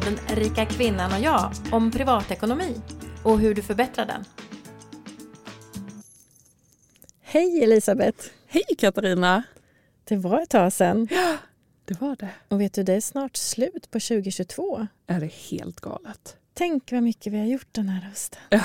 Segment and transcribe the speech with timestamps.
[0.00, 2.74] Podden Rika kvinnan och jag om privatekonomi
[3.24, 4.24] och hur du förbättrar den.
[7.20, 8.18] Hej Elisabeth!
[8.46, 9.42] Hej Katarina!
[10.04, 11.08] Det var ett tag sedan.
[11.10, 11.36] Ja,
[11.84, 12.28] det var det.
[12.48, 14.86] Och vet du, det är snart slut på 2022.
[15.06, 16.36] Är det helt galet?
[16.54, 18.40] Tänk vad mycket vi har gjort den här hösten.
[18.50, 18.64] Ja.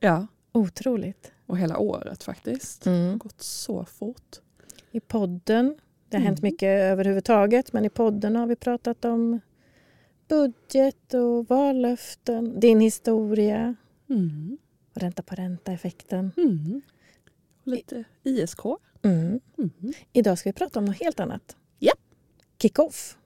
[0.00, 0.26] ja.
[0.52, 1.32] Otroligt.
[1.46, 2.82] Och hela året faktiskt.
[2.84, 3.18] Det har Mm.
[3.18, 4.36] gått så fort.
[4.90, 5.76] I podden,
[6.08, 6.52] det har hänt Mm.
[6.52, 9.40] mycket överhuvudtaget, men i podden har vi pratat om
[10.38, 13.74] budget och vallöften, din historia,
[14.10, 14.58] Mm.
[14.94, 16.32] och ränta på ränta-effekten.
[16.36, 16.82] Mm.
[17.64, 18.58] Lite ISK.
[19.02, 19.40] Mm.
[19.58, 19.92] Mm.
[20.12, 21.56] Idag ska vi prata om något helt annat.
[21.78, 21.92] Ja.
[22.62, 23.16] Kick-off.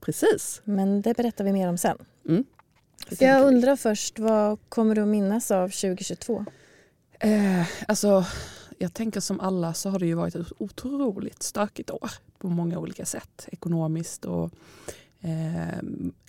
[0.00, 0.60] Precis.
[0.64, 1.98] Men det berättar vi mer om sen.
[3.10, 6.44] Det Jag undrar först, vad kommer du att minnas av 2022?
[7.20, 8.24] Eh, alltså,
[8.78, 12.78] jag tänker som alla så har det ju varit ett otroligt stökigt år på många
[12.78, 13.48] olika sätt.
[13.52, 14.50] Ekonomiskt och
[15.26, 15.78] eh,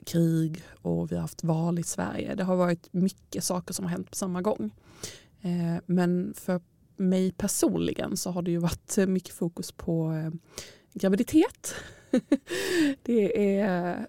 [0.04, 2.36] krig och vi har haft val i Sverige.
[2.36, 4.72] Det har varit mycket saker som har hänt på samma gång.
[5.42, 6.62] Eh, men för
[6.98, 10.32] mig personligen så har det ju varit mycket fokus på eh,
[10.94, 11.76] graviditet.
[13.04, 14.08] det är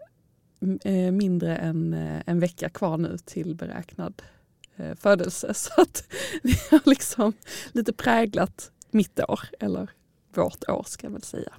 [0.85, 4.23] eh, mindre än eh, en vecka kvar nu till beräknad
[4.77, 5.55] eh, födelse.
[5.55, 6.05] Så att
[6.43, 7.33] det har liksom
[7.73, 9.91] lite präglat mitt år, eller
[10.35, 11.53] vårt år ska jag väl säga.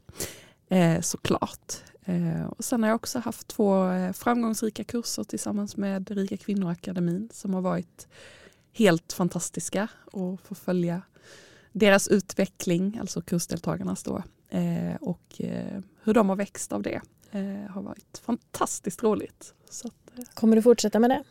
[0.70, 1.84] Eh, såklart.
[2.10, 7.30] Eh, och sen har jag också haft två eh, framgångsrika kurser tillsammans med Rika kvinnoakademin
[7.34, 8.08] som har varit
[8.74, 11.02] helt fantastiska och få följa
[11.72, 15.42] deras utveckling, alltså kursdeltagarnas då, eh, och
[16.04, 17.02] hur de har växt av det.
[17.32, 19.54] Eh, har varit fantastiskt roligt.
[19.84, 21.24] Att, Kommer du fortsätta med det?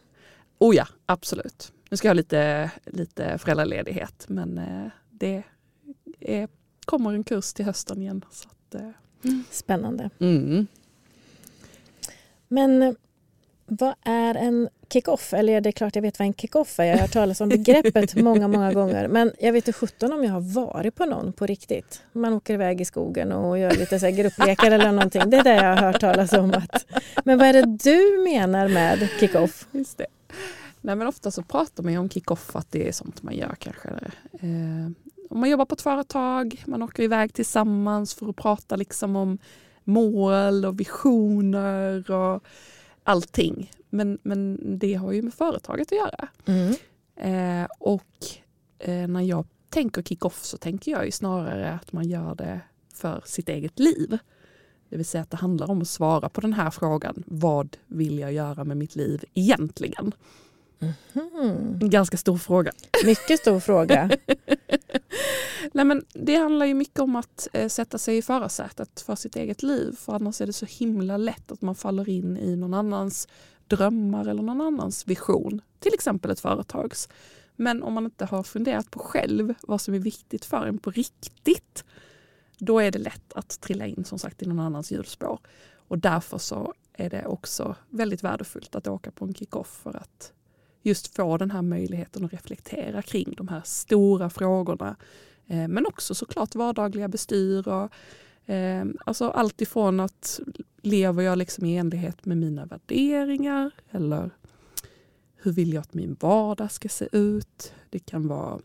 [0.59, 1.73] Oh ja, absolut.
[1.91, 4.61] Nu ska jag ha lite, lite föräldraledighet men
[5.11, 5.43] det
[6.21, 6.49] är,
[6.85, 8.25] kommer en kurs till hösten igen.
[8.31, 8.83] Så att,
[9.51, 10.11] Spännande.
[10.19, 10.67] mm.
[12.49, 12.93] Men eh,
[13.67, 15.35] vad är en kick-off?
[15.35, 16.85] Eller det är klart jag vet vad en kick-off är.
[16.85, 19.09] Jag har hört talas om begreppet många, många gånger.
[19.09, 22.03] Men jag vet inte sjutton om jag har varit på någon på riktigt.
[22.13, 25.31] Man åker iväg i skogen och gör lite så här grupplekar eller någonting.
[25.31, 26.51] Det är det jag har hört talas om.
[26.55, 26.87] Att...
[27.25, 29.67] Men vad är det du menar med kick-off?
[29.73, 30.07] Just det.
[30.81, 33.57] Nej, men ofta så pratar man ju om kick-off att det är sånt man gör
[33.59, 33.89] kanske.
[34.33, 34.91] Eh,
[35.29, 39.39] om man jobbar på ett företag, man åker iväg tillsammans för att prata liksom om
[39.85, 42.43] mål och visioner och
[43.03, 43.71] allting.
[43.91, 46.29] Men, men det har ju med företaget att göra.
[46.47, 46.75] Mm.
[47.17, 48.27] Eh, och
[48.79, 52.61] eh, när jag tänker kick-off så tänker jag ju snarare att man gör det
[52.95, 54.19] för sitt eget liv.
[54.89, 57.25] Det vill säga att det handlar om att svara på den här frågan.
[57.27, 60.13] Vad vill jag göra med mitt liv egentligen?
[61.81, 62.73] En ganska stor fråga.
[63.05, 64.11] Mycket stor fråga.
[65.73, 69.37] Nej, men det handlar ju mycket om att eh, sätta sig i förarsätet för sitt
[69.37, 69.97] eget liv.
[69.97, 73.29] För annars är det så himla lätt att man faller in i någon annans
[73.67, 75.61] drömmar eller någon annans vision.
[75.79, 77.09] Till exempel ett företags.
[77.57, 80.91] Men om man inte har funderat på själv vad som är viktigt för en på
[80.91, 81.85] riktigt.
[82.59, 85.39] Då är det lätt att trilla in som sagt i någon annans hjulspår.
[85.89, 90.33] Och därför så är det också väldigt värdefullt att åka på en kick-off för att
[90.83, 94.97] just få den här möjligheten att reflektera kring de här stora frågorna.
[95.47, 97.69] Eh, men också såklart vardagliga bestyr.
[97.69, 97.93] Och,
[98.53, 100.41] eh, alltså allt ifrån att
[100.83, 104.31] lever jag liksom i enlighet med mina värderingar eller
[105.37, 107.73] hur vill jag att min vardag ska se ut?
[107.91, 108.61] Det kan vara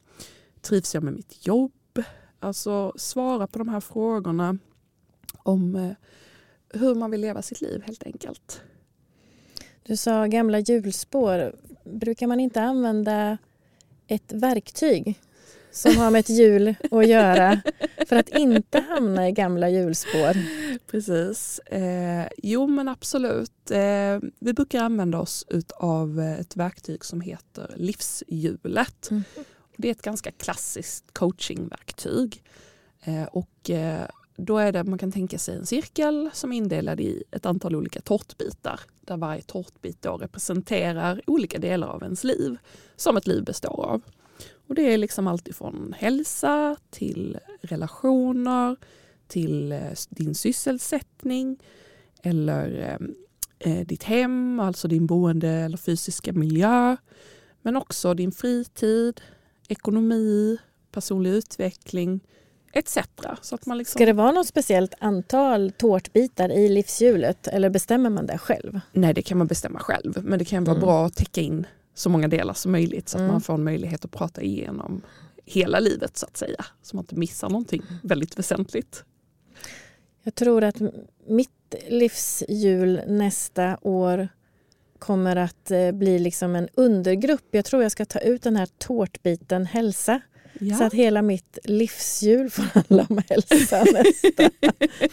[0.61, 2.03] trivs jag med mitt jobb?
[2.39, 4.57] Alltså svara på de här frågorna
[5.37, 5.91] om eh,
[6.69, 8.61] hur man vill leva sitt liv helt enkelt.
[9.83, 11.55] Du sa gamla hjulspår.
[11.83, 13.37] Brukar man inte använda
[14.07, 15.19] ett verktyg
[15.71, 17.61] som har med ett hjul att göra
[18.07, 20.37] för att inte hamna i gamla hjulspår?
[20.87, 21.59] Precis.
[21.59, 23.71] Eh, jo men absolut.
[23.71, 25.45] Eh, vi brukar använda oss
[25.75, 29.11] av ett verktyg som heter livshjulet.
[29.11, 29.23] Mm.
[29.77, 32.43] Det är ett ganska klassiskt coachingverktyg.
[33.03, 34.05] Eh, och eh,
[34.37, 37.75] då är det, man kan tänka sig en cirkel som är indelad i ett antal
[37.75, 38.79] olika tårtbitar.
[39.05, 42.57] Där varje tårtbit då representerar olika delar av ens liv
[42.95, 44.01] som ett liv består av.
[44.67, 48.75] Och det är liksom allt ifrån hälsa till relationer,
[49.27, 51.59] till eh, din sysselsättning
[52.23, 56.95] eller eh, eh, ditt hem, alltså din boende eller fysiska miljö.
[57.61, 59.21] Men också din fritid,
[59.67, 60.57] ekonomi,
[60.91, 62.19] personlig utveckling
[62.73, 62.97] etc.
[63.41, 63.97] Så att man liksom...
[63.99, 68.79] Ska det vara något speciellt antal tårtbitar i livshjulet eller bestämmer man det själv?
[68.91, 70.17] Nej, det kan man bestämma själv.
[70.23, 70.85] Men det kan vara Mm.
[70.85, 73.31] bra att täcka in så många delar som möjligt så att Mm.
[73.31, 75.01] man får en möjlighet att prata igenom
[75.45, 76.65] hela livet så att säga.
[76.81, 79.03] Så man inte missar någonting väldigt väsentligt.
[80.23, 80.75] Jag tror att
[81.27, 81.49] mitt
[81.87, 84.27] livshjul nästa år
[84.99, 87.47] kommer att eh, bli liksom en undergrupp.
[87.51, 90.21] Jag tror jag ska ta ut den här tårtbiten hälsa
[90.59, 90.75] Ja.
[90.77, 94.49] så att hela mitt livshjul får handla om hälsa nästa,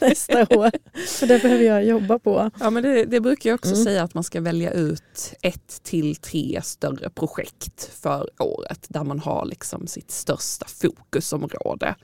[0.01, 0.71] nästa år.
[1.19, 2.51] För det behöver jag jobba på.
[2.61, 3.85] Ja, men det, det brukar jag också Mm.
[3.85, 9.19] säga att man ska välja ut ett till tre större projekt för året där man
[9.19, 11.95] har liksom sitt största fokusområde.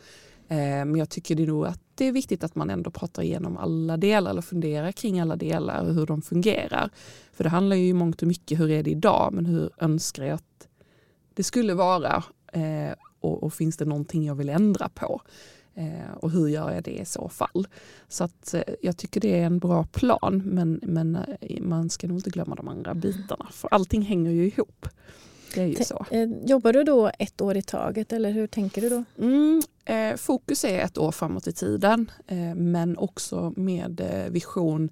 [0.48, 3.56] Eh, men jag tycker det nog att det är viktigt att man ändå pratar igenom
[3.56, 6.90] alla delar eller funderar kring alla delar och hur de fungerar.
[7.32, 10.24] För det handlar ju i mångt och mycket hur är det idag men hur önskar
[10.24, 10.68] jag att
[11.34, 12.92] det skulle vara eh,
[13.26, 15.20] och, och finns det någonting jag vill ändra på?
[15.74, 17.66] Eh, och hur gör jag det i så fall?
[18.08, 22.06] Så att, eh, jag tycker det är en bra plan men, men eh, man ska
[22.06, 24.88] nog inte glömma de andra bitarna för allting hänger ju ihop.
[25.54, 26.06] Det är ju så.
[26.44, 29.04] Jobbar du då ett år i taget eller hur tänker du då?
[29.18, 34.90] Mm, eh, fokus är ett år framåt i tiden eh, men också med eh, vision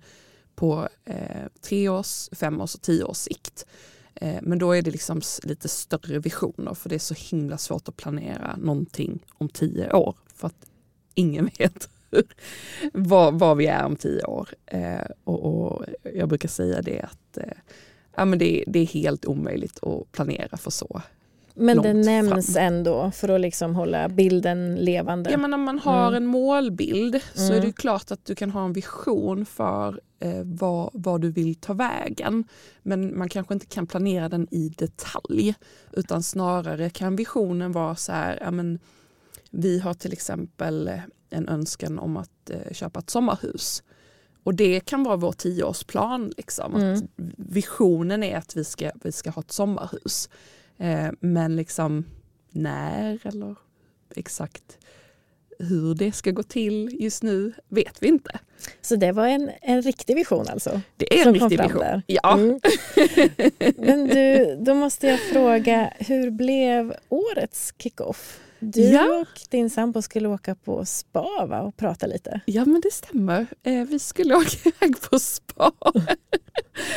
[0.54, 3.66] på eh, tre års, fem års och tio års sikt.
[4.14, 7.88] Eh, men då är det liksom lite större visioner för det är så himla svårt
[7.88, 10.66] att planera någonting om tio år för att
[11.14, 11.88] ingen vet
[12.92, 14.48] var, var vi är om tio år.
[14.66, 15.84] Eh, och, och
[16.14, 17.58] jag brukar säga det att eh,
[18.16, 21.02] ja, men det, det är helt omöjligt att planera för så
[21.56, 22.64] men det nämns fram.
[22.64, 25.30] ändå för att liksom hålla bilden levande.
[25.30, 26.14] Ja, men när man har Mm.
[26.22, 27.60] en målbild så är Mm.
[27.60, 31.54] det ju klart att du kan ha en vision för eh, vad, vad du vill
[31.54, 32.44] ta vägen.
[32.82, 35.54] Men man kanske inte kan planera den i detalj.
[35.92, 38.78] Utan snarare kan visionen vara så här, ja, men,
[39.50, 43.82] vi har till exempel eh, en önskan om att eh, köpa ett sommarhus.
[44.44, 46.32] Och det kan vara vår tioårsplan.
[46.36, 46.74] Liksom.
[46.74, 46.94] Mm.
[46.94, 47.02] Att
[47.36, 50.28] visionen är att vi ska, vi ska ha ett sommarhus.
[50.78, 52.04] Eh, men liksom
[52.50, 53.54] när eller
[54.16, 54.78] exakt
[55.58, 58.38] hur det ska gå till just nu vet vi inte.
[58.80, 60.80] Så det var en, en riktig vision alltså?
[60.96, 61.80] Det är Som en riktig fram vision.
[61.80, 62.02] där.
[62.06, 62.34] Ja.
[62.38, 62.60] Mm.
[63.76, 68.40] Men du, då måste jag fråga, hur blev årets kick-off?
[68.58, 69.18] Du Ja.
[69.20, 72.40] och din sambo skulle åka på spa va, och prata lite.
[72.46, 73.46] ja, men det stämmer.
[73.62, 75.72] Eh, vi skulle åka iväg på spa.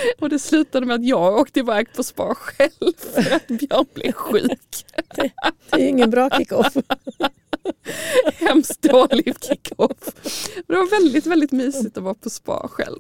[0.19, 4.11] Och det slutade med att jag åkte iväg på spa själv för att Björn blev
[4.11, 4.85] sjuk.
[5.15, 5.31] Det
[5.71, 6.73] är ju ingen bra kick-off.
[8.33, 10.15] Hemskt dålig kick-off.
[10.55, 12.99] Men det var väldigt, väldigt mysigt att vara på spa själv.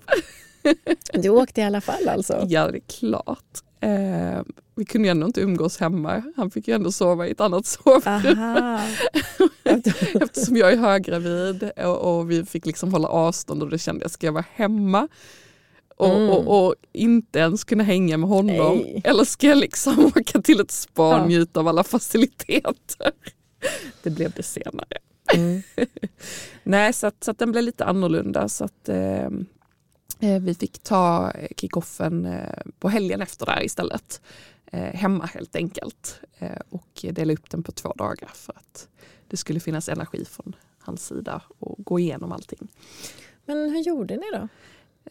[1.13, 2.45] Du åkte i alla fall alltså?
[2.47, 3.61] Ja, det är klart.
[3.79, 4.41] Eh,
[4.75, 6.23] vi kunde ju ändå inte umgås hemma.
[6.35, 8.79] Han fick ju ändå sova i ett annat sovrum.
[10.21, 14.11] Eftersom jag är höggravid och, och vi fick liksom hålla avstånd och då kände jag,
[14.11, 15.07] ska jag vara hemma?
[15.97, 16.29] Och, Mm.
[16.29, 18.77] och, och inte ens kunna hänga med honom?
[18.77, 19.01] Nej.
[19.03, 21.25] Eller ska jag liksom åka till ett spa och Ja.
[21.25, 23.11] njuta av alla faciliteter?
[24.03, 24.97] Det blev det senare.
[25.35, 25.61] Mm.
[26.63, 28.49] Nej, så att, så att den blev lite annorlunda.
[28.49, 29.25] Så att, eh,
[30.19, 34.21] eh, vi fick ta kickoffen eh, på helgen efter där istället.
[34.71, 36.19] Eh, hemma helt enkelt.
[36.39, 38.87] Eh, och dela upp den på två dagar för att
[39.27, 42.67] det skulle finnas energi från hans sida och gå igenom allting.
[43.45, 44.47] Men hur gjorde ni då?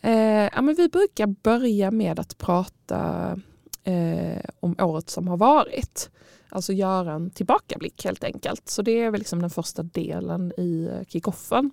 [0.02, 3.30] Eh, ja, men vi brukar börja med att prata
[3.84, 6.10] eh, om året som har varit.
[6.48, 8.68] Alltså göra en tillbakablick helt enkelt.
[8.68, 11.70] Så det är väl liksom den första delen i eh, kickoffen.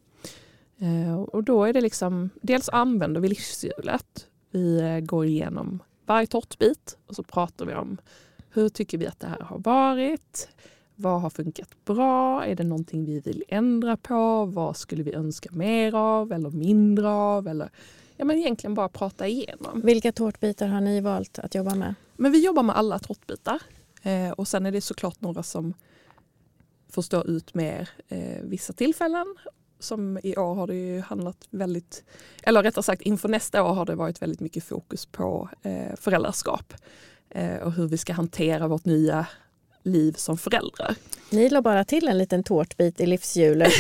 [0.78, 4.28] Eh, och då är det liksom, dels använder vi livshjulet.
[4.52, 7.98] Vi eh, går igenom varje tårtbit och så pratar vi om
[8.50, 10.50] hur tycker vi att det här har varit?
[10.96, 12.46] Vad har funkat bra?
[12.46, 14.46] Är det någonting vi vill ändra på?
[14.46, 17.48] Vad skulle vi önska mer av eller mindre av?
[17.48, 17.70] Eller,
[18.18, 19.82] ja, men egentligen bara prata igenom.
[19.84, 21.96] Vilka tårtbitar har ni valt att jobba med?
[22.16, 23.62] Men vi jobbar med alla tårtbitar.
[24.02, 25.74] Eh, och sen är det såklart några som
[26.90, 29.36] får stå ut mer eh, vissa tillfällen.
[29.80, 32.04] Som i år har det ju handlat väldigt,
[32.44, 36.74] eller rättare sagt inför nästa år har det varit väldigt mycket fokus på eh, föräldraskap.
[37.30, 39.28] Eh, och hur vi ska hantera vårt nya
[39.84, 40.96] liv som föräldrar.
[41.30, 43.72] Ni la bara till en liten tårtbit i livshjulet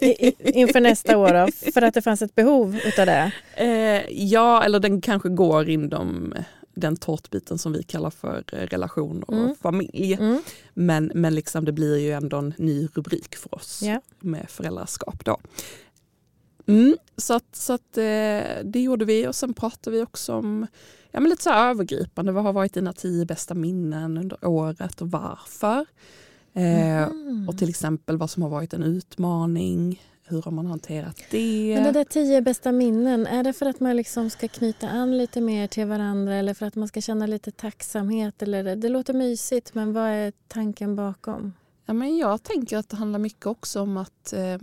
[0.00, 3.32] i, i, inför nästa år då, för att det fanns ett behov utav det.
[3.56, 6.34] Eh, ja, eller den kanske går inom
[6.74, 9.54] den tårtbiten som vi kallar för eh, relation och Mm.
[9.62, 10.14] familj.
[10.14, 10.42] Mm.
[10.74, 14.00] Men, men liksom det blir ju ändå en ny rubrik för oss Ja.
[14.20, 15.24] med föräldraskap.
[15.24, 15.38] Då.
[16.68, 20.66] Mm, så att, så att, eh, det gjorde vi och sen pratade vi också om
[21.10, 22.32] ja, men lite så övergripande.
[22.32, 25.86] Vad har varit dina tio bästa minnen under året och varför?
[26.54, 27.48] Eh, Mm.
[27.48, 30.02] Och till exempel vad som har varit en utmaning.
[30.24, 31.74] Hur har man hanterat det?
[31.74, 35.18] Men det där tio bästa minnen, är det för att man liksom ska knyta an
[35.18, 38.42] lite mer till varandra eller för att man ska känna lite tacksamhet?
[38.42, 41.52] Eller, det låter mysigt, men vad är tanken bakom?
[41.86, 44.58] Ja, men jag tänker att det handlar mycket också om att eh,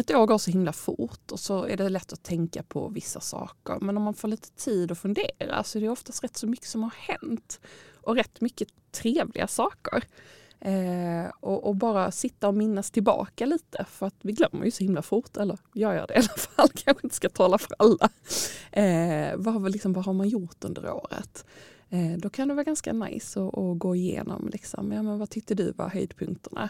[0.00, 3.20] ett år går så himla fort och så är det lätt att tänka på vissa
[3.20, 3.78] saker.
[3.80, 6.66] Men om man får lite tid att fundera så är det oftast rätt så mycket
[6.66, 7.60] som har hänt.
[8.02, 10.04] Och rätt mycket trevliga saker.
[10.60, 14.84] Eh, och, och, bara sitta och minnas tillbaka lite för att vi glömmer ju så
[14.84, 18.08] himla fort, eller jag gör det i alla fall, kanske inte ska tala för alla.
[18.72, 21.44] Eh, vad, liksom, vad har man gjort under året?
[21.88, 25.30] Eh, då kan det vara ganska nice att, att gå igenom, liksom, ja, men vad
[25.30, 26.68] tyckte du var höjdpunkterna?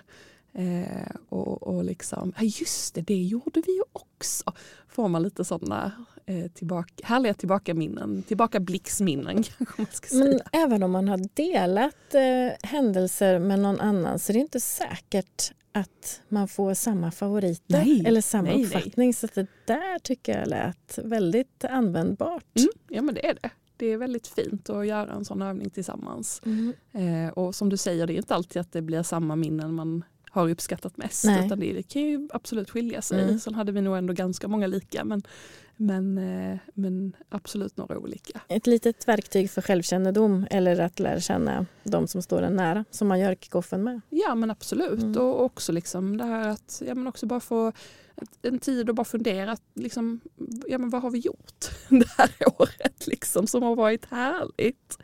[0.53, 4.53] Eh, och, och liksom, ja just det, det gjorde vi ju också.
[4.89, 5.93] Får man lite sådana
[6.27, 10.25] eh, tillbaka, härliga tillbakaminnen, tillbakablicksminnen kanske man ska säga.
[10.25, 14.61] Men även om man har delat eh, händelser med någon annan så är det inte
[14.61, 18.65] säkert att man får samma favoriter Nej, eller samma nej, nej.
[18.65, 19.15] uppfattning.
[19.15, 22.59] Så det där tycker jag lät väldigt användbart.
[22.59, 23.51] Mm, ja men det är det.
[23.77, 26.43] Det är väldigt fint att göra en sån övning tillsammans.
[26.45, 26.73] Mm.
[26.93, 30.05] Eh, och som du säger, det är inte alltid att det blir samma minnen man
[30.31, 31.25] har uppskattat mest.
[31.25, 31.47] Nej.
[31.47, 33.23] Utan det kan ju absolut skilja sig.
[33.23, 33.39] Mm.
[33.39, 35.05] Sen hade vi nog ändå ganska många lika.
[35.05, 35.23] Men,
[35.77, 38.41] men, eh, men absolut några olika.
[38.49, 43.09] Ett litet verktyg för självkännedom eller att lära känna de som står en nära som
[43.09, 44.01] man gör kickoffen med.
[44.09, 45.03] Ja men absolut.
[45.03, 45.23] Mm.
[45.23, 47.73] Och också liksom det här att ja, men också bara få
[48.43, 49.57] en tid att bara fundera.
[49.75, 50.21] Liksom,
[50.67, 54.99] ja, men vad har vi gjort det här året liksom, som har varit härligt?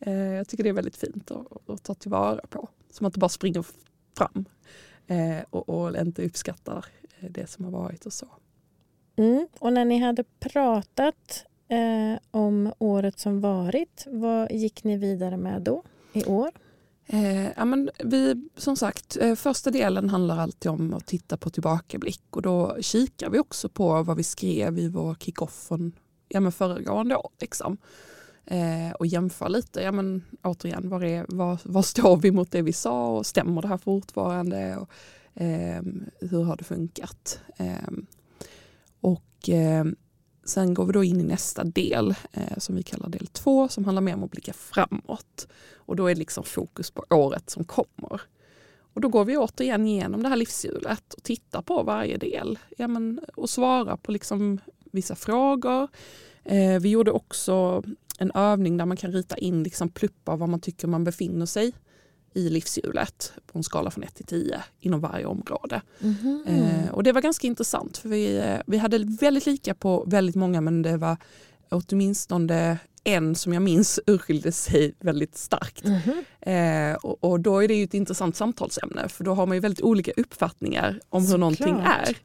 [0.00, 2.68] Eh, jag tycker det är väldigt fint att, att ta tillvara på.
[2.90, 3.64] Så man inte bara springer
[4.16, 4.44] fram
[5.50, 6.86] och, och inte uppskattar
[7.20, 8.26] eh, det som har varit och så.
[9.16, 9.48] Mm.
[9.58, 15.62] Och när ni hade pratat eh, om året som varit, vad gick ni vidare med
[15.62, 15.82] då
[16.12, 16.50] i år?
[17.06, 21.50] Eh, ja, men vi, som sagt, eh, första delen handlar alltid om att titta på
[21.50, 25.92] tillbakablick och då kikar vi också på vad vi skrev i vår kick-off från
[26.28, 27.30] ja, men föregående år.
[27.40, 27.76] Liksom.
[28.46, 32.62] Eh, och jämför lite, ja, men, återigen, var, är, var, var står vi mot det
[32.62, 34.76] vi sa och stämmer det här fortfarande?
[34.76, 34.90] Och,
[35.42, 35.82] eh,
[36.20, 37.40] hur har det funkat?
[37.56, 37.92] Eh,
[39.00, 39.96] och ehm,
[40.44, 43.84] sen går vi då in i nästa del eh, som vi kallar del två som
[43.84, 45.48] handlar mer om att blicka framåt.
[45.74, 48.20] Och då är det liksom fokus på året som kommer.
[48.94, 52.88] Och då går vi återigen igenom det här livshjulet och tittar på varje del ja,
[52.88, 54.60] men, och svarar på liksom
[54.92, 55.88] vissa frågor.
[56.44, 57.82] Eh, vi gjorde också
[58.18, 61.72] en övning där man kan rita in liksom pluppar var man tycker man befinner sig
[62.34, 65.82] i livshjulet på en skala från 1 till 10 inom varje område.
[66.46, 70.36] Eh, och det var ganska intressant för vi, eh, vi hade väldigt lika på väldigt
[70.36, 71.16] många men det var
[71.68, 75.84] åtminstone en som jag minns urskilde sig väldigt starkt.
[75.84, 76.24] Mhm.
[76.40, 79.60] Eh, och, och då är det ju ett intressant samtalsämne för då har man ju
[79.60, 81.40] väldigt olika uppfattningar om hur Såklart.
[81.40, 82.16] någonting är.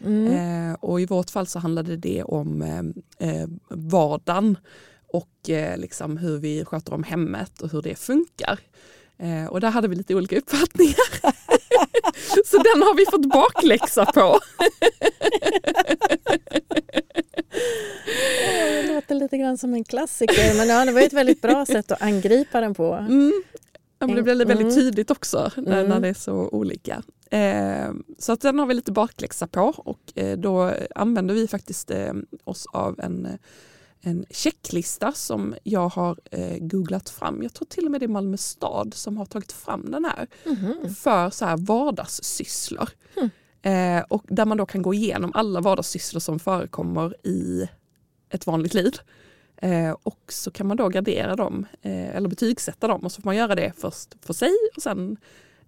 [0.00, 0.70] Mm.
[0.70, 4.56] Eh, och i vårt fall så handlade det om eh, eh, vardagen
[5.12, 8.58] och eh, liksom hur vi sköter om hemmet och hur det funkar.
[9.18, 11.08] Eh, och där hade vi lite olika uppfattningar.
[12.46, 14.38] så den har vi fått bakläxa på.
[18.82, 21.92] Det låter lite grann som en klassiker men ja, det var ett väldigt bra sätt
[21.92, 22.94] att angripa den på.
[22.94, 23.42] Mm.
[23.98, 24.74] Ja, men det blir väldigt Mm.
[24.74, 25.88] tydligt också när, Mm.
[25.88, 27.02] när det är så olika.
[27.30, 31.90] Eh, så att den har vi lite bakläxa på och eh, då använder vi faktiskt
[31.90, 32.12] eh,
[32.44, 33.28] oss av en,
[34.00, 37.42] en checklista som jag har eh, googlat fram.
[37.42, 40.26] Jag tror till och med det är Malmö stad som har tagit fram den här
[40.44, 40.94] Mhm.
[40.94, 42.88] för så här vardagssysslor.
[43.16, 43.30] Mm.
[43.98, 47.68] Eh, och där man då kan gå igenom alla vardagssysslor som förekommer i
[48.30, 48.92] ett vanligt liv.
[49.56, 53.28] Eh, och så kan man då gradera dem eh, eller betygsätta dem och så får
[53.28, 55.16] man göra det först för sig och sen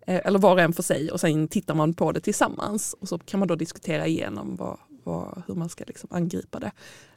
[0.06, 3.08] eh, eller var och en för sig och sen tittar man på det tillsammans och
[3.08, 6.72] så kan man då diskutera igenom vad, vad, hur man ska liksom angripa det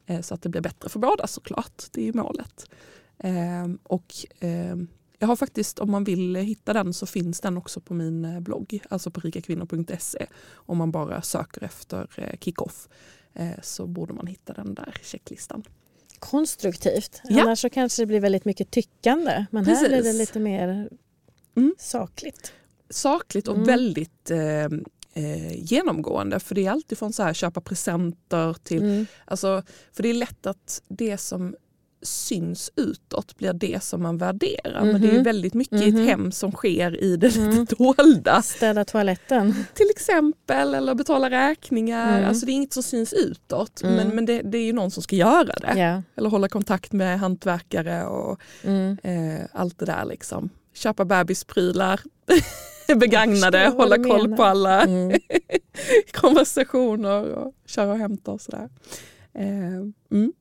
[0.06, 1.84] eh, så att det blir bättre för båda såklart.
[1.92, 2.70] Det är ju målet.
[3.18, 4.76] Eh, och eh,
[5.20, 8.40] jag har faktiskt, om man vill hitta den så finns den också på min eh,
[8.40, 10.26] blogg, alltså på rikakvinnor.se.
[10.54, 12.88] Om man bara söker efter eh, kickoff
[13.34, 15.64] eh, så borde man hitta den där checklistan.
[16.20, 17.22] Konstruktivt.
[17.24, 17.42] Ja.
[17.42, 19.46] Annars så kanske det blir väldigt mycket tyckande.
[19.52, 20.20] Men här blir det Precis.
[20.20, 20.90] lite mer
[21.56, 21.76] Mm.
[21.80, 22.54] sakligt.
[22.90, 23.68] Sakligt och Mm.
[23.68, 24.68] väldigt eh,
[25.16, 29.06] eh, genomgående för det är alltid från så här, köpa presenter till Mm.
[29.26, 31.56] Alltså, för det är lätt att det som
[32.06, 34.86] syns utåt blir det som man värderar.
[34.86, 35.24] Men det är Mhm.
[35.24, 36.02] väldigt mycket i Mhm.
[36.02, 37.50] ett hem som sker i det Mm.
[37.60, 38.42] lite dolda.
[38.42, 39.54] Städa toaletten.
[39.74, 42.18] Till exempel, eller betala räkningar.
[42.18, 42.30] Mm.
[42.30, 43.82] Alltså det är inget som syns utåt.
[43.84, 43.96] Mm.
[43.96, 45.80] Men, men det, det är ju någon som ska göra det.
[45.80, 46.02] Ja.
[46.16, 48.98] Eller hålla kontakt med hantverkare och Mm.
[49.04, 50.06] eh, allt det där.
[50.06, 50.50] Liksom.
[50.74, 52.02] Köpa bebisprylar,
[52.96, 55.20] begagnade, förstår vad hålla koll på alla Mm.
[56.14, 58.70] konversationer och köra och hämta och sådär.
[59.34, 59.46] Eh,
[60.12, 60.34] mm.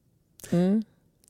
[0.50, 0.82] Mm.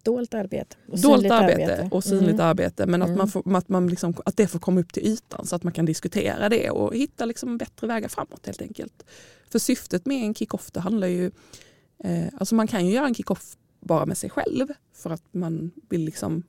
[0.02, 0.76] dolt arbete.
[0.88, 2.40] Och dolt synligt arbete, och synligt Mm.
[2.46, 3.18] arbete men att, Mm.
[3.18, 5.72] man får, att, man liksom, att det får komma upp till ytan så att man
[5.72, 9.04] kan diskutera det och hitta liksom bättre vägar framåt helt enkelt.
[9.50, 11.30] För syftet med en kick-off det handlar ju,
[12.04, 15.70] eh, alltså man kan ju göra en kick-off bara med sig själv för att man
[15.88, 16.42] vill liksom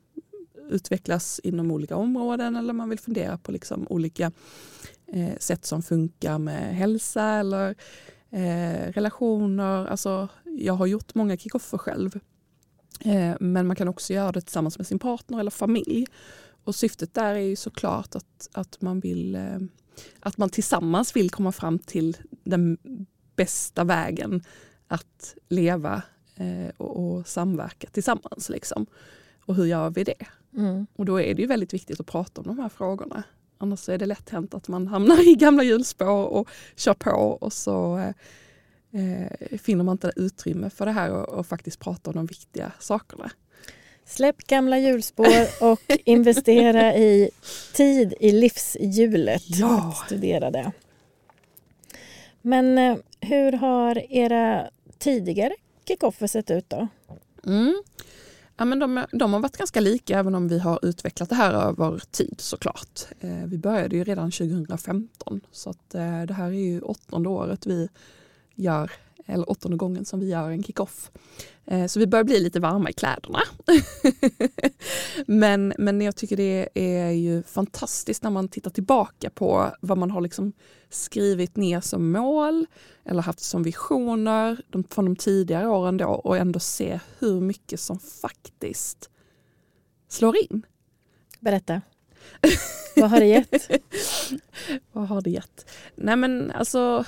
[0.70, 4.32] utvecklas inom olika områden eller man vill fundera på liksom olika
[5.08, 7.76] eh, sätt som funkar med hälsa eller
[8.30, 9.86] eh, relationer.
[9.86, 12.20] Alltså, jag har gjort många kickoffer själv.
[13.00, 16.06] Eh, men man kan också göra det tillsammans med sin partner eller familj.
[16.64, 19.60] Och syftet där är ju såklart att, att, man vill, eh,
[20.20, 22.78] att man tillsammans vill komma fram till den
[23.36, 24.44] bästa vägen
[24.88, 26.02] att leva
[26.36, 28.50] eh, och, och samverka tillsammans.
[28.50, 28.86] Liksom.
[29.46, 30.26] Och hur gör vi det?
[30.58, 30.88] Mm.
[30.96, 33.24] Och då är det ju väldigt viktigt att prata om de här frågorna.
[33.58, 37.54] Annars är det lätt hänt att man hamnar i gamla hjulspår och kör på och
[37.54, 37.98] så
[38.92, 42.72] eh, finner man inte utrymme för det här och, och faktiskt prata om de viktiga
[42.80, 43.32] sakerna.
[44.06, 47.30] Släpp gamla hjulspår och investera i
[47.74, 49.44] tid i livshjulet.
[49.46, 49.88] Ja.
[49.90, 50.72] Att studera det.
[52.42, 55.56] Men eh, hur har era tidigare
[55.88, 56.88] kickoffer sett ut då?
[57.46, 57.84] Mm.
[58.58, 61.54] Ja, men de, de har varit ganska lika även om vi har utvecklat det här
[61.54, 63.00] över tid såklart.
[63.20, 67.66] Eh, vi började ju redan 2015 så att, eh, det här är ju åttonde året
[67.66, 67.90] vi
[68.56, 68.92] gör,
[69.26, 71.12] eller åttonde gången som vi gör en kick-off.
[71.66, 73.40] Eh, så vi börjar bli lite varma i kläderna.
[75.28, 80.12] men, men jag tycker det är ju fantastiskt när man tittar tillbaka på vad man
[80.12, 80.54] har liksom
[80.90, 82.66] skrivit ner som mål
[83.06, 88.00] eller haft som visioner från de tidigare åren då och ändå se hur mycket som
[88.00, 89.10] faktiskt
[90.10, 90.66] slår in.
[91.40, 91.82] Berätta.
[92.96, 93.72] Vad har det gett?
[94.92, 95.70] Vad har det gett?
[95.96, 97.06] Nej men alltså,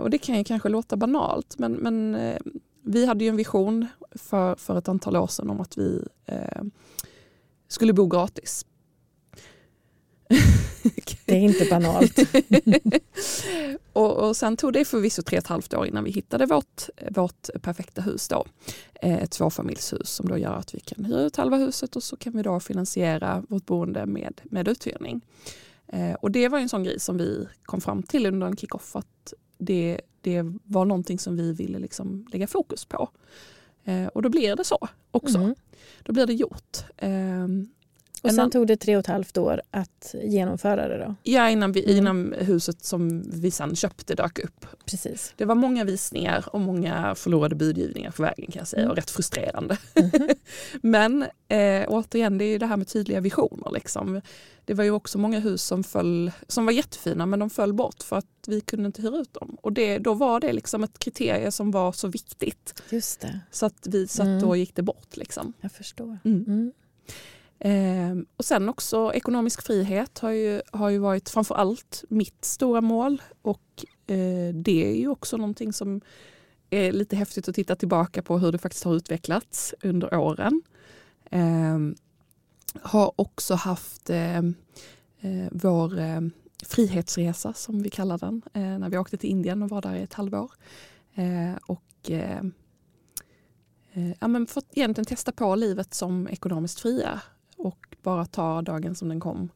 [0.00, 2.38] och det kan ju kanske låta banalt men, men eh,
[2.82, 6.62] vi hade ju en vision för, för ett antal år sedan om att vi eh,
[7.68, 8.66] skulle bo gratis.
[11.26, 12.18] Det är inte banalt.
[13.92, 16.82] och, och sen tog det förvisso tre och ett halvt år innan vi hittade vårt,
[17.10, 18.46] vårt perfekta hus då.
[19.02, 22.16] Eh, Ett tvåfamiljshus som då gör att vi kan hyra ut halva huset och så
[22.16, 25.20] kan vi då finansiera vårt boende med, med uthyrning.
[25.88, 28.96] Eh, Och det var en sån grej som vi kom fram till under en kick-off
[28.96, 33.08] att det, det var någonting som vi ville liksom lägga fokus på.
[33.84, 35.38] Eh, Och då blir det så också.
[35.38, 35.54] Mm.
[36.02, 36.78] Då blir det gjort.
[36.96, 37.68] Ehm,
[38.22, 41.14] Och En sen tog det tre och ett halvt år att genomföra det då?
[41.22, 41.96] Ja, innan, vi, Mm.
[41.96, 44.66] innan huset som vi sen köpte dök upp.
[44.86, 45.34] Precis.
[45.36, 48.90] Det var många visningar och många förlorade budgivningar på vägen kan jag säga Mm.
[48.90, 49.76] och rätt frustrerande.
[49.94, 50.28] Mhm.
[50.82, 53.70] Men eh, återigen, det är ju det här med tydliga visioner.
[53.74, 54.20] Liksom.
[54.64, 58.02] Det var ju också många hus som, föll, som var jättefina men de föll bort
[58.02, 59.56] för att vi kunde inte hyra ut dem.
[59.62, 63.66] Och det, då var det liksom ett kriterie som var så viktigt Just det, så
[63.66, 64.40] att, vi, så att Mm.
[64.42, 65.16] då gick det bort.
[65.16, 65.52] Liksom.
[65.60, 66.18] jag förstår.
[66.24, 66.72] Mm.
[67.60, 72.80] Eh, och sen också ekonomisk frihet har ju, har ju varit framför allt mitt stora
[72.80, 73.22] mål.
[73.42, 76.00] Och eh, det är ju också någonting som
[76.70, 80.62] är lite häftigt att titta tillbaka på hur det faktiskt har utvecklats under åren.
[81.30, 81.78] Eh,
[82.82, 84.54] har också haft ehm,
[85.20, 86.20] eh, vår eh,
[86.66, 90.02] frihetsresa som vi kallar den eh, när vi åkte till Indien och var där i
[90.02, 90.52] ett halvår.
[91.14, 92.52] Eh, och ehm,
[93.92, 97.20] eh, ja, men fått egentligen testa på livet som ekonomiskt fria
[97.60, 99.50] och bara ta dagen som den kom.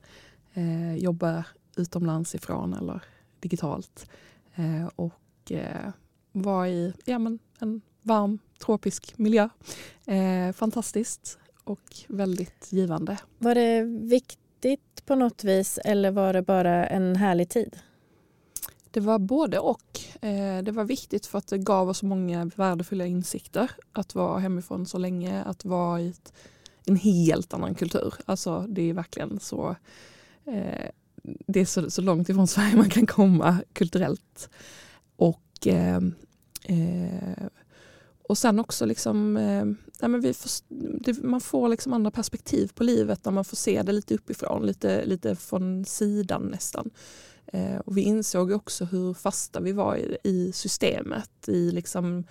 [0.54, 1.44] Eh, jobba
[1.76, 3.02] utomlands ifrån eller
[3.40, 4.10] digitalt.
[4.54, 5.90] Eh, och eh,
[6.32, 9.48] vara i ja, men en varm tropisk miljö.
[10.06, 13.18] Eh, fantastiskt och väldigt givande.
[13.38, 17.76] Var det viktigt på något vis eller var det bara en härlig tid?
[18.90, 20.00] Det var både och.
[20.20, 23.70] Eh, det var viktigt för att det gav oss många värdefulla insikter.
[23.92, 26.32] Att vara hemifrån så länge, att vara i ett,
[26.86, 28.14] en helt annan kultur.
[28.24, 29.76] Alltså det är verkligen så,
[30.46, 30.90] eh,
[31.46, 34.50] det är så, så långt ifrån Sverige man kan komma kulturellt.
[35.16, 36.00] Och, eh,
[36.64, 37.46] eh,
[38.28, 39.64] och sen också liksom, eh,
[40.00, 40.50] nej men vi får,
[41.04, 44.66] det, man får liksom andra perspektiv på livet när man får se det lite uppifrån,
[44.66, 46.90] lite, lite från sidan nästan.
[47.46, 52.24] Eh, och vi insåg också hur fasta vi var i, i systemet, i liksom,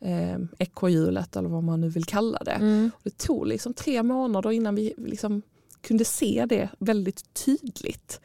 [0.00, 2.50] eh, ekorrhjulet eller vad man nu vill kalla det.
[2.50, 2.90] Mm.
[3.02, 5.42] Det tog liksom tre månader innan vi liksom
[5.80, 8.20] kunde se det väldigt tydligt.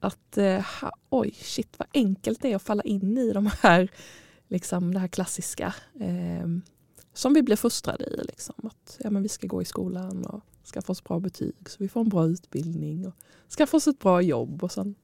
[0.00, 3.88] Att eh, ha, oj, shit vad enkelt det är att falla in i de här,
[4.48, 6.48] liksom, det här klassiska eh,
[7.14, 8.24] som vi blir fostrade i.
[8.24, 8.54] Liksom.
[8.62, 10.40] Att, ja, men vi ska gå i skolan och
[10.74, 13.14] skaffa oss bra betyg så vi får en bra utbildning och
[13.58, 14.94] skaffa oss ett bra jobb och sen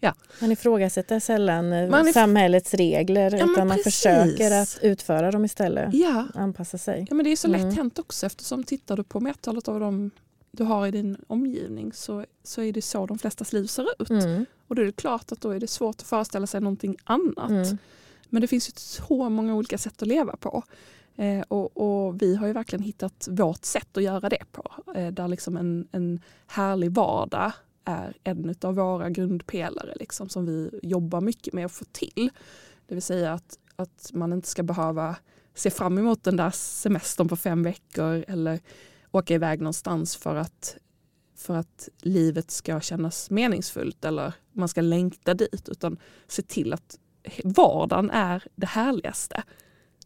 [0.00, 0.14] Ja.
[0.40, 3.94] Man ifrågasätter sällan eh, Man if- samhällets regler Ja, utan man precis.
[3.94, 5.94] försöker att utföra dem istället.
[5.94, 7.06] Ja, Anpassa sig.
[7.08, 7.68] ja men det är så Mm.
[7.68, 10.10] lätt hänt också eftersom tittar du på mertalet av dem
[10.50, 14.10] du har i din omgivning så, så är det så de flestas liv ser ut.
[14.10, 14.46] Mm.
[14.68, 17.50] Och då är det klart att då är det svårt att föreställa sig någonting annat.
[17.50, 17.78] Mm.
[18.28, 20.62] Men det finns ju så många olika sätt att leva på.
[21.16, 24.70] Eh, och, och vi har ju verkligen hittat vårt sätt att göra det på.
[24.96, 27.52] Eh, där liksom en, en härlig vardag
[27.86, 32.30] är en av våra grundpelare liksom, som vi jobbar mycket med att få till.
[32.86, 35.16] Det vill säga att, att man inte ska behöva
[35.54, 38.60] se fram emot den där semestern på fem veckor eller
[39.10, 40.76] åka iväg någonstans för att,
[41.36, 45.68] för att livet ska kännas meningsfullt eller man ska längta dit.
[45.68, 46.98] Utan se till att
[47.44, 49.42] vardagen är det härligaste.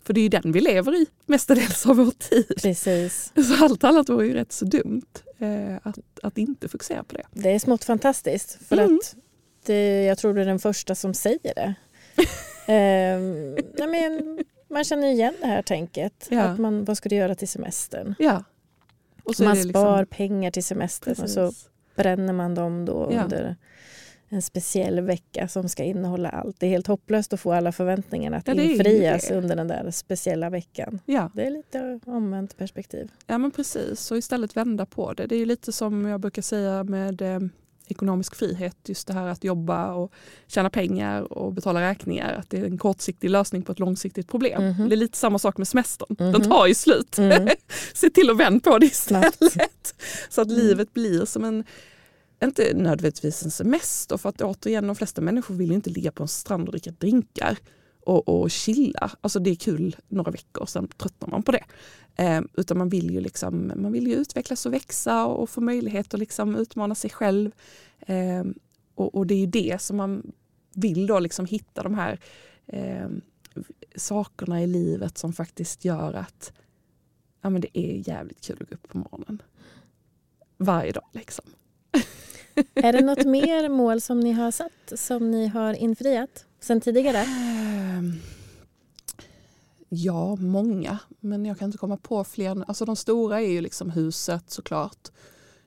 [0.04, 2.52] För det är ju den vi lever i mestadels av vår tid.
[2.62, 3.32] Precis.
[3.36, 5.02] Så allt annat vore ju rätt så dumt
[5.38, 7.24] eh, att, att inte fokusera på det.
[7.32, 8.58] Det är smått fantastiskt.
[8.68, 8.94] För Mm.
[8.96, 9.16] att
[9.66, 11.74] det, jag tror du är den första som säger det.
[12.66, 14.38] Ehm, nej men,
[14.70, 16.26] man känner igen det här tänket.
[16.30, 16.40] Ja.
[16.42, 18.14] Att man, vad ska du göra till semestern?
[18.18, 18.44] Ja.
[19.40, 21.68] Man liksom- spar pengar till semestern och så Precis.
[21.96, 23.22] bränner man dem då Ja.
[23.24, 23.56] under
[24.32, 26.56] en speciell vecka som ska innehålla allt.
[26.60, 30.50] Det är helt hopplöst att få alla förväntningarna att Ja, infrias under den där speciella
[30.50, 31.00] veckan.
[31.06, 31.30] Ja.
[31.34, 33.10] Det är lite omvänt perspektiv.
[33.26, 34.10] ja, men precis.
[34.10, 35.26] Och istället vända på det.
[35.26, 37.38] Det är lite som jag brukar säga med eh,
[37.88, 38.76] ekonomisk frihet.
[38.84, 40.12] Just det här att jobba och
[40.46, 42.32] tjäna pengar och betala räkningar.
[42.34, 44.64] Att det är en kortsiktig lösning på ett långsiktigt problem.
[44.68, 44.88] Mhm.
[44.88, 46.14] Det är lite samma sak med semestern.
[46.18, 46.42] Den Mhm.
[46.42, 47.18] tar ju slut.
[47.18, 47.48] Mm.
[47.94, 49.42] Se till att vända på det Snabbt.
[49.42, 49.94] istället.
[50.28, 50.58] Så att Mm.
[50.60, 51.64] livet blir som en,
[52.48, 54.16] inte nödvändigtvis en semester.
[54.16, 56.90] För att återigen, de flesta människor vill ju inte ligga på en strand och dricka
[56.90, 57.58] drinkar
[58.00, 59.10] och, och chilla.
[59.20, 61.64] Alltså det är kul några veckor, sen tröttnar man på det.
[62.16, 66.14] Eh, utan man vill ju liksom, man vill ju utvecklas och växa och få möjlighet
[66.14, 67.50] att liksom utmana sig själv.
[68.00, 68.44] Eh,
[68.94, 70.32] och, och det är ju det som man
[70.74, 72.20] vill då liksom hitta de här
[72.66, 73.08] eh,
[73.96, 76.52] sakerna i livet som faktiskt gör att
[77.42, 79.42] ja, men det är jävligt kul att gå upp på morgonen.
[80.56, 81.44] Varje dag liksom.
[82.74, 87.18] Är det något mer mål som ni har satt som ni har infriat sen tidigare?
[87.18, 88.12] Ehm,
[89.88, 90.98] ja, många.
[91.20, 92.64] Men jag kan inte komma på fler.
[92.68, 95.08] Alltså de stora är ju liksom huset såklart.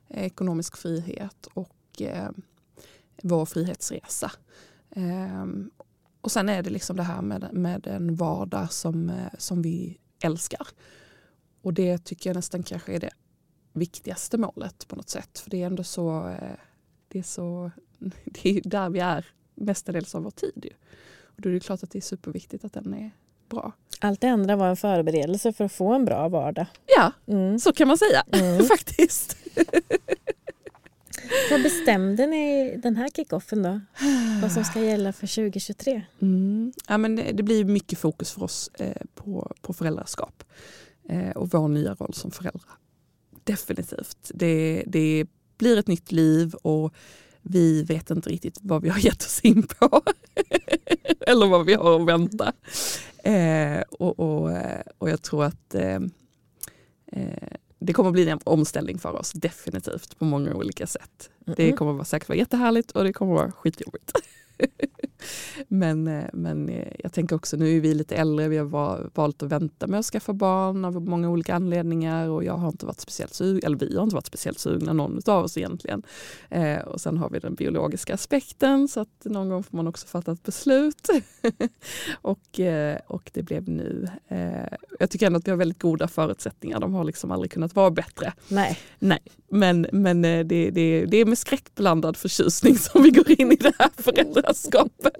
[0.10, 2.30] Eh, ekonomisk frihet och eh,
[3.24, 4.32] vår frihetsresa.
[4.90, 5.46] Eh,
[6.22, 9.98] och sen är det liksom det här med, med en vardag som, eh, som vi
[10.24, 10.68] älskar.
[11.62, 13.14] Och det tycker jag nästan kanske är det
[13.74, 15.40] viktigaste målet på något sätt.
[15.40, 16.58] För det är ändå så, eh,
[17.14, 17.72] det är så,
[18.26, 20.52] det är där vi är mestadels av vår tid.
[20.64, 20.70] Ju.
[21.26, 23.12] Och då är det klart att det är superviktigt att den är
[23.50, 23.72] bra.
[24.00, 26.66] Allt det andra var en förberedelse för att få en bra vardag.
[26.98, 27.60] Ja, Mm.
[27.60, 28.66] så kan man säga Mm.
[28.66, 29.38] faktiskt.
[31.52, 33.82] Vad bestämde ni den här kickoffen då?
[34.42, 36.02] Vad som ska gälla för 2023?
[36.22, 36.74] Mm.
[36.88, 40.44] Ja, men det, det blir mycket fokus för oss eh, på, på föräldraskap
[41.10, 42.72] eh, och vår nya roll som föräldrar.
[43.44, 44.32] Definitivt.
[44.34, 45.26] Det, det
[45.58, 46.94] blir ett nytt liv och
[47.42, 50.02] vi vet inte riktigt vad vi har gett oss in på.
[51.28, 52.54] Eller vad vi har att vänta.
[53.24, 56.00] Eh, och, och, eh, och jag tror att eh,
[57.12, 57.48] eh,
[57.80, 61.30] det kommer bli en omställning för oss definitivt på många olika sätt.
[61.46, 61.78] Det Mm.
[61.78, 64.12] kommer vara säkert vara jättehärligt och det kommer vara skitjobbigt.
[65.68, 69.00] men, eh, men eh, jag tänker också, nu är vi lite äldre, vi har va-
[69.14, 72.86] valt att vänta med att skaffa barn av många olika anledningar och jag har inte
[72.86, 76.04] varit speciellt sugna, eller vi har inte varit speciellt sugna någon av oss egentligen.
[76.50, 80.08] Eh, och sen har vi den biologiska aspekten så att någon gång får man också
[80.08, 81.08] fatta ett beslut.
[82.22, 84.08] och, eh, och det blev nu.
[84.28, 87.76] Eh, jag tycker ändå att vi har väldigt goda förutsättningar, de har liksom aldrig kunnat
[87.76, 88.34] vara bättre.
[89.00, 93.52] Nej, Men, men eh, det, det, det är med skräckblandad förtjusning som vi går in
[93.52, 95.13] i det här föräldraskapet.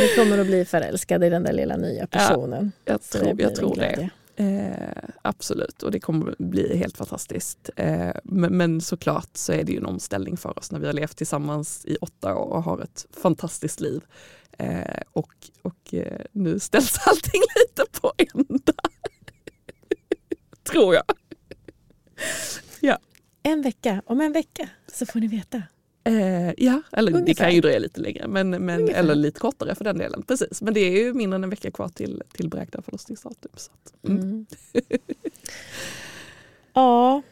[0.00, 2.72] Ni kommer att bli förälskade i den där lilla nya personen.
[2.84, 4.10] Jag Så tror, jag tror det.
[4.38, 7.70] Eh, absolut, och det kommer bli helt fantastiskt.
[7.76, 10.92] Eh, men, men såklart så är det ju en omställning för oss när vi har
[10.92, 14.02] levt tillsammans i åtta år och har ett fantastiskt liv.
[14.58, 18.72] Eh, och och eh, nu ställs allting lite på ända.
[20.64, 21.04] tror jag.
[23.46, 25.62] En vecka, om en vecka så får ni veta.
[26.06, 27.44] Eh, ja, eller det Ungefär.
[27.44, 29.00] kan ju dröja lite längre, men, men, Ungefär.
[29.00, 30.22] eller lite kortare för den delen.
[30.22, 30.62] Precis.
[30.62, 33.50] Men det är ju mindre än en vecka kvar till, till beräknad förlossningsdatum.
[33.56, 34.22] Så att, mm.
[34.22, 34.46] Mm.
[36.72, 37.22] ja,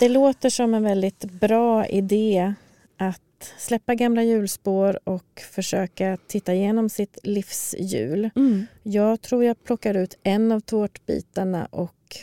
[0.00, 2.54] det låter som en väldigt bra idé
[2.96, 8.30] att släppa gamla hjulspår och försöka titta igenom sitt livshjul.
[8.36, 8.66] Mm.
[8.82, 12.16] Jag tror jag plockar ut en av tårtbitarna och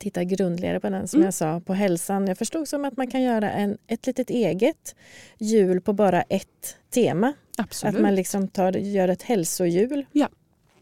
[0.00, 1.24] titta grundligare på den som Mm.
[1.24, 2.26] jag sa på hälsan.
[2.26, 4.94] Jag förstod som att man kan göra en, ett litet eget
[5.38, 7.32] hjul på bara ett tema.
[7.58, 7.94] Absolut.
[7.94, 10.06] Att man liksom tar, gör ett hälsohjul.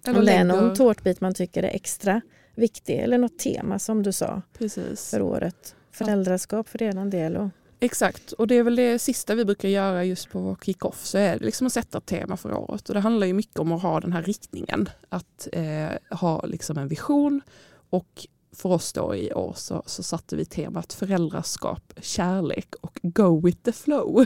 [0.06, 2.20] Eller Om det är någon tårtbit man tycker är extra
[2.54, 5.10] viktig eller något tema som du sa Precis.
[5.10, 5.74] för året.
[5.92, 7.36] Föräldraskap för redan del.
[7.36, 7.48] Och,
[7.80, 11.04] Exakt, och det är väl det sista vi brukar göra just på vår kick-off.
[11.04, 12.88] Så är det liksom att sätta ett tema för året.
[12.88, 14.88] Och det handlar ju mycket om att ha den här riktningen.
[15.08, 17.40] Att eh, ha liksom en vision.
[17.90, 18.26] Och
[18.58, 23.58] för oss då i år så, så satte vi temat föräldraskap, kärlek och go with
[23.62, 24.24] the flow.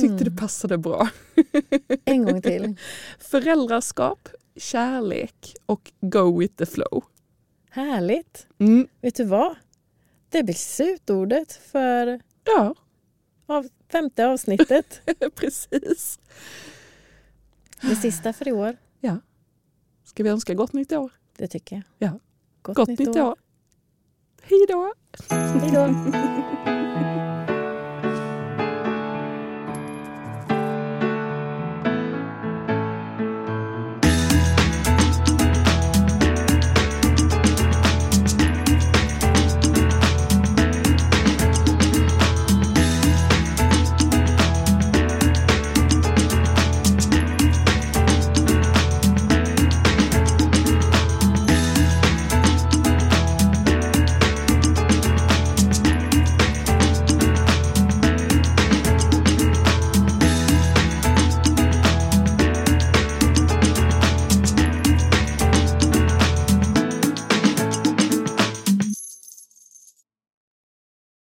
[0.00, 1.08] Tyckte det passade bra.
[2.04, 2.76] En gång till.
[3.18, 7.04] Föräldraskap, kärlek och go with the flow.
[7.70, 8.46] Härligt.
[8.58, 8.88] Mm.
[9.00, 9.56] Vet du vad?
[10.28, 12.74] Det blir slutordet för Ja,
[13.46, 15.00] av femte avsnittet.
[15.34, 16.18] precis.
[17.80, 18.76] Det sista för i år.
[20.14, 21.12] Ska vi önska gott nytt år?
[21.36, 22.10] Det tycker jag.
[22.10, 22.18] Ja.
[22.64, 23.36] Gott, Gott nytt år.
[24.42, 24.92] Hej då!
[25.30, 25.94] Hej då.